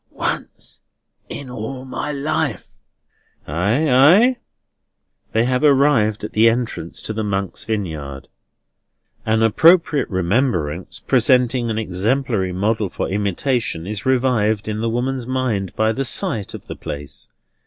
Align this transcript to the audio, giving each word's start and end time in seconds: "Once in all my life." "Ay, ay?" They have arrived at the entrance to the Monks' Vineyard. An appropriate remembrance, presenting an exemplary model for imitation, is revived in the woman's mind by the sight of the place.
"Once 0.09 0.81
in 1.29 1.47
all 1.47 1.85
my 1.85 2.11
life." 2.11 2.69
"Ay, 3.47 3.87
ay?" 3.87 4.37
They 5.31 5.45
have 5.45 5.63
arrived 5.63 6.23
at 6.23 6.33
the 6.33 6.49
entrance 6.49 7.03
to 7.03 7.13
the 7.13 7.23
Monks' 7.23 7.65
Vineyard. 7.65 8.27
An 9.27 9.43
appropriate 9.43 10.09
remembrance, 10.09 10.99
presenting 10.99 11.69
an 11.69 11.77
exemplary 11.77 12.51
model 12.51 12.89
for 12.89 13.09
imitation, 13.09 13.85
is 13.85 14.03
revived 14.03 14.67
in 14.67 14.81
the 14.81 14.89
woman's 14.89 15.27
mind 15.27 15.71
by 15.75 15.91
the 15.91 16.03
sight 16.03 16.55
of 16.55 16.65
the 16.65 16.75
place. 16.75 17.29